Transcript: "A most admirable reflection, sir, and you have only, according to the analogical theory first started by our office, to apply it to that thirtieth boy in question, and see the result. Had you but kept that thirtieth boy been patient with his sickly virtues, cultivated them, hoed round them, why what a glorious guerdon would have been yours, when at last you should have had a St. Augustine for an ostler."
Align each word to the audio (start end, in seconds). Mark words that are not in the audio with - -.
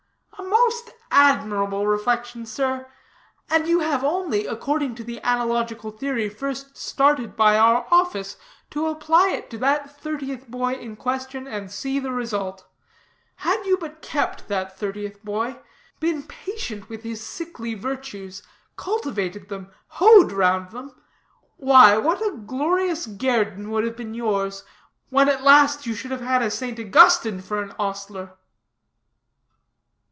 "A 0.37 0.63
most 0.63 0.89
admirable 1.11 1.85
reflection, 1.87 2.45
sir, 2.45 2.87
and 3.49 3.67
you 3.67 3.79
have 3.81 4.03
only, 4.03 4.45
according 4.47 4.95
to 4.95 5.03
the 5.03 5.21
analogical 5.21 5.91
theory 5.91 6.29
first 6.29 6.75
started 6.77 7.35
by 7.37 7.57
our 7.57 7.85
office, 7.91 8.37
to 8.71 8.87
apply 8.87 9.29
it 9.29 9.49
to 9.51 9.57
that 9.59 9.99
thirtieth 10.01 10.47
boy 10.49 10.73
in 10.73 10.95
question, 10.95 11.47
and 11.47 11.69
see 11.69 11.99
the 11.99 12.11
result. 12.11 12.65
Had 13.37 13.63
you 13.65 13.77
but 13.77 14.01
kept 14.01 14.47
that 14.47 14.77
thirtieth 14.77 15.23
boy 15.23 15.57
been 15.99 16.23
patient 16.23 16.89
with 16.89 17.03
his 17.03 17.21
sickly 17.23 17.73
virtues, 17.75 18.41
cultivated 18.77 19.47
them, 19.49 19.71
hoed 19.87 20.31
round 20.31 20.71
them, 20.71 20.93
why 21.57 21.97
what 21.97 22.19
a 22.21 22.35
glorious 22.37 23.05
guerdon 23.05 23.69
would 23.69 23.83
have 23.83 23.95
been 23.95 24.13
yours, 24.15 24.63
when 25.09 25.29
at 25.29 25.43
last 25.43 25.85
you 25.85 25.93
should 25.93 26.11
have 26.11 26.21
had 26.21 26.41
a 26.41 26.49
St. 26.51 26.79
Augustine 26.79 27.41
for 27.41 27.61
an 27.61 27.73
ostler." 27.77 28.33